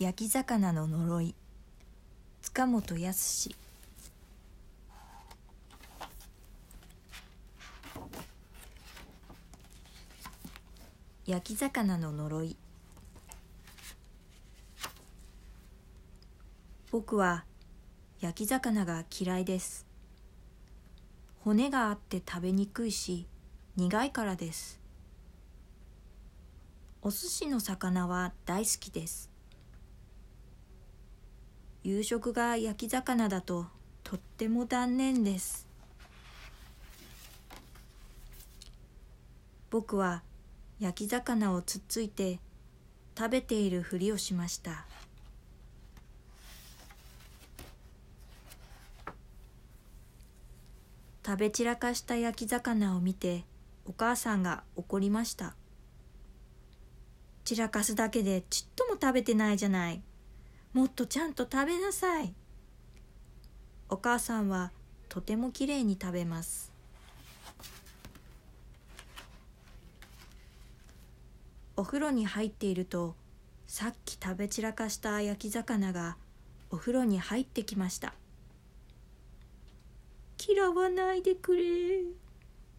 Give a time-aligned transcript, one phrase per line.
[0.00, 1.36] 焼き魚の呪い。
[2.42, 3.50] 塚本康。
[11.26, 12.56] 焼き魚の呪い。
[16.90, 17.44] 僕は
[18.20, 19.86] 焼き魚が嫌いです。
[21.44, 23.28] 骨があって食べにくいし
[23.76, 24.80] 苦いからです。
[27.00, 29.33] お寿司の魚は大好きです。
[31.84, 33.66] 夕食が焼き魚だと
[34.04, 35.68] とっても断念です。
[39.68, 40.22] 僕は
[40.80, 42.38] 焼き魚をつっついて
[43.18, 44.86] 食べているふりをしました。
[51.26, 53.44] 食べ散らかした焼き魚を見て
[53.84, 55.54] お母さんが怒りました。
[57.44, 60.00] 散らかすだけでちっとも食べてないじゃない。
[60.74, 62.34] もっとちゃんと食べなさい。
[63.88, 64.72] お母さんは
[65.08, 66.72] とてもきれいに食べます。
[71.76, 73.14] お風呂に入っていると
[73.68, 76.16] さっき食べ散らかした焼き魚が
[76.70, 78.12] お風呂に入ってきました。
[80.44, 81.62] 嫌わないでくれ。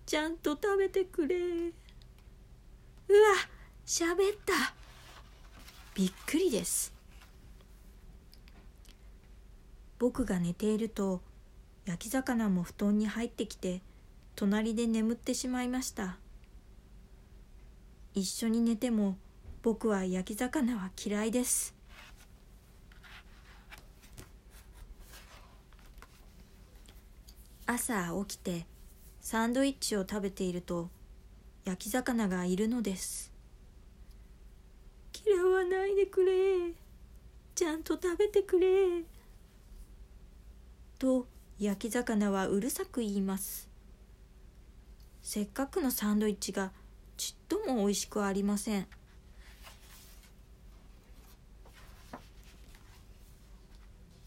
[0.05, 1.37] ちゃんと食べてくれ。
[1.37, 1.71] うわ
[3.85, 4.73] 喋った。
[5.93, 6.94] びっくりです。
[9.97, 11.21] 僕が寝ていると
[11.85, 13.81] 焼き魚も布団に入ってきて
[14.35, 16.17] 隣で眠ってしまいました。
[18.13, 19.17] 一緒に寝ても
[19.61, 21.75] 僕は焼き魚は嫌いです。
[27.67, 28.65] 朝起きて
[29.21, 30.89] サンドイッチを食べていると
[31.63, 33.33] 焼き魚がいるのです。
[35.25, 36.73] 嫌わないでくれ。
[37.55, 39.03] ちゃんと食べてくれ。
[40.97, 41.27] と
[41.59, 43.69] 焼き魚はうるさく言います。
[45.21, 46.71] せっかくのサンドイッチが
[47.17, 48.87] ちっとも美味しくありません。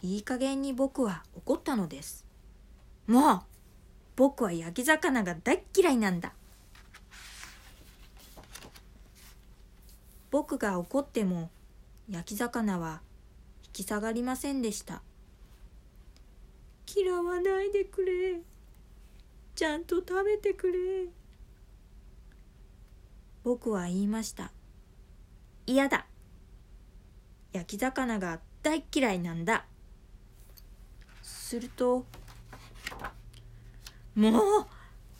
[0.03, 2.25] いい加減に僕は怒ったのです。
[3.07, 3.43] もう
[4.17, 6.33] 僕は焼き魚が大っ嫌いなんだ。
[10.31, 11.51] 僕が怒っても
[12.11, 13.01] 焼き魚は
[13.65, 15.03] 引き下がりませんでした。
[16.97, 18.41] 嫌わないでくれ。
[19.55, 20.79] ちゃんと食べてくれ。
[23.45, 24.53] 僕は言いました。
[25.67, 26.07] 嫌だ。
[27.53, 29.67] 焼き魚が大嫌いなんだ。
[31.23, 32.05] すると
[34.15, 34.67] もう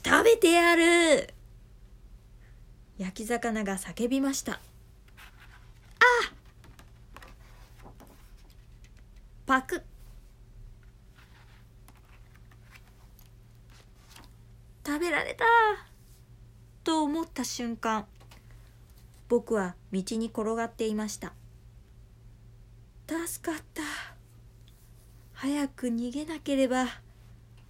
[0.05, 1.35] 食べてやる。
[2.97, 4.53] 焼き魚が叫びました。
[4.53, 4.59] あ
[9.47, 9.83] パク
[14.99, 15.45] 食べられた。
[16.83, 18.07] と思った瞬間
[19.29, 21.35] 僕は道に転がっていました。
[23.07, 23.83] 助かった。
[25.35, 26.87] 早く逃げなければ。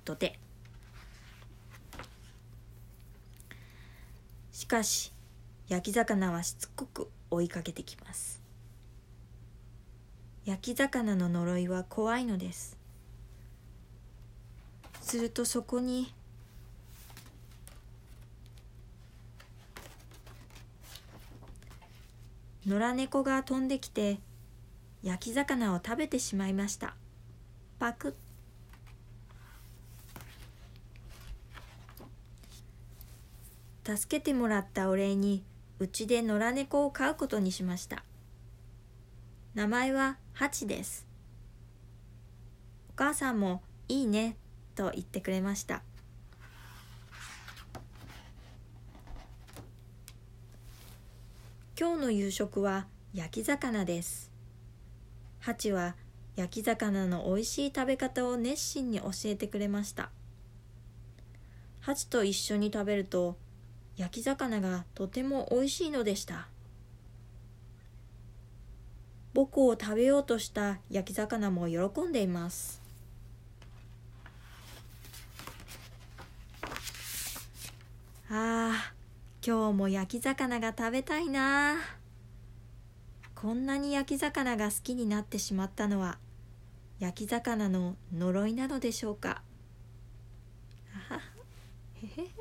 [0.06, 0.38] とて。
[4.50, 5.12] しかし
[5.68, 8.42] 焼き魚はしつこく追いかけてきます。
[10.46, 12.78] 焼き魚の呪いは怖いのです。
[15.02, 16.14] するとそこに
[22.68, 24.18] 野良猫が飛んできて
[25.02, 26.96] 焼き魚を食べてしまいました。
[27.78, 28.14] パク
[33.86, 35.42] 助けてもらったお礼に
[35.78, 38.04] うちで野良猫を飼うことにしました。
[39.54, 41.06] 名前はハチです。
[42.90, 44.36] お母さんもいいね
[44.74, 45.82] と言ってくれました。
[51.80, 54.32] 今日の夕食は焼き魚です。
[55.38, 55.94] ハチは
[56.34, 60.10] 焼き魚の美味しい食べ方を熱心に教えてくれました。
[61.78, 63.36] ハチと一緒に食べると
[63.96, 66.48] 焼き魚がとても美味しいのでした。
[69.32, 72.87] 僕を食べようとした焼き魚も喜んでいます。
[79.48, 81.76] 今日も焼き魚が食べたいな。
[83.34, 86.18] こんなに焼き魚が好きになってしまったのは
[86.98, 89.40] 焼き魚の呪いなのでしょうか。
[91.10, 91.20] あは
[92.02, 92.37] へへ。